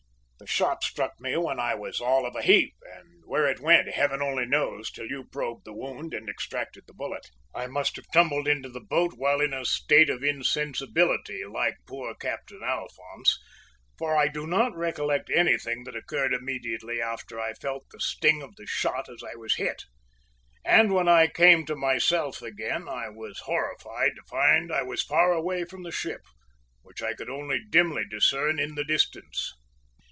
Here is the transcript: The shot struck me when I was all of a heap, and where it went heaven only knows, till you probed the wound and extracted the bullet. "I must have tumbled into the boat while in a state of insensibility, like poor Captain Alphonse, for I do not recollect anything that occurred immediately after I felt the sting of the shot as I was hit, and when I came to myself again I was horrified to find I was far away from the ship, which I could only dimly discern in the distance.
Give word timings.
The 0.39 0.47
shot 0.47 0.83
struck 0.83 1.13
me 1.21 1.37
when 1.37 1.59
I 1.59 1.75
was 1.75 1.99
all 2.01 2.25
of 2.25 2.35
a 2.35 2.41
heap, 2.41 2.73
and 2.97 3.21
where 3.25 3.45
it 3.45 3.59
went 3.59 3.89
heaven 3.89 4.23
only 4.23 4.47
knows, 4.47 4.89
till 4.89 5.05
you 5.05 5.25
probed 5.31 5.65
the 5.65 5.71
wound 5.73 6.15
and 6.15 6.27
extracted 6.27 6.85
the 6.87 6.95
bullet. 6.95 7.27
"I 7.53 7.67
must 7.67 7.95
have 7.97 8.07
tumbled 8.11 8.47
into 8.47 8.67
the 8.67 8.79
boat 8.79 9.13
while 9.15 9.39
in 9.39 9.53
a 9.53 9.65
state 9.65 10.09
of 10.09 10.23
insensibility, 10.23 11.45
like 11.45 11.75
poor 11.87 12.15
Captain 12.15 12.61
Alphonse, 12.63 13.37
for 13.99 14.17
I 14.17 14.29
do 14.29 14.47
not 14.47 14.75
recollect 14.75 15.29
anything 15.29 15.83
that 15.83 15.95
occurred 15.95 16.33
immediately 16.33 16.99
after 16.99 17.39
I 17.39 17.53
felt 17.53 17.85
the 17.91 17.99
sting 17.99 18.41
of 18.41 18.55
the 18.55 18.65
shot 18.65 19.09
as 19.09 19.23
I 19.23 19.35
was 19.35 19.57
hit, 19.57 19.83
and 20.65 20.91
when 20.91 21.07
I 21.07 21.27
came 21.27 21.67
to 21.67 21.75
myself 21.75 22.41
again 22.41 22.89
I 22.89 23.09
was 23.09 23.37
horrified 23.41 24.13
to 24.15 24.23
find 24.23 24.71
I 24.71 24.81
was 24.81 25.03
far 25.03 25.33
away 25.33 25.65
from 25.65 25.83
the 25.83 25.91
ship, 25.91 26.21
which 26.81 27.03
I 27.03 27.13
could 27.13 27.29
only 27.29 27.59
dimly 27.69 28.05
discern 28.09 28.57
in 28.57 28.73
the 28.73 28.83
distance. 28.83 29.53